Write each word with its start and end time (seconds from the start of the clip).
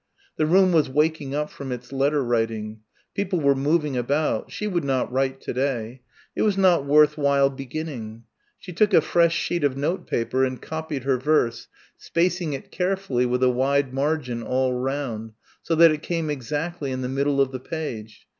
The 0.37 0.47
room 0.47 0.71
was 0.71 0.89
waking 0.89 1.35
up 1.35 1.51
from 1.51 1.71
its 1.71 1.91
letter 1.93 2.23
writing. 2.23 2.79
People 3.13 3.39
were 3.39 3.53
moving 3.53 3.95
about. 3.95 4.51
She 4.51 4.65
would 4.65 4.83
not 4.83 5.11
write 5.11 5.39
to 5.41 5.53
day. 5.53 6.01
It 6.35 6.41
was 6.41 6.57
not 6.57 6.87
worth 6.87 7.19
while 7.19 7.51
beginning. 7.51 8.23
She 8.57 8.73
took 8.73 8.95
a 8.95 9.01
fresh 9.01 9.35
sheet 9.35 9.63
of 9.63 9.77
note 9.77 10.07
paper 10.07 10.43
and 10.43 10.59
copied 10.59 11.03
her 11.03 11.19
verse, 11.19 11.67
spacing 11.97 12.53
it 12.53 12.71
carefully 12.71 13.27
with 13.27 13.43
a 13.43 13.49
wide 13.51 13.93
margin 13.93 14.41
all 14.41 14.73
round 14.73 15.33
so 15.61 15.75
that 15.75 15.91
it 15.91 16.01
came 16.01 16.31
exactly 16.31 16.91
in 16.91 17.01
the 17.03 17.07
middle 17.07 17.39
of 17.39 17.51
the 17.51 17.59
page. 17.59 18.25